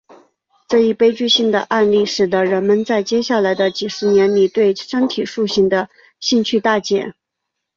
[0.67, 7.13] 这一悲剧性的案例使得人们在接下来的几十年里对身体塑形的兴趣大减。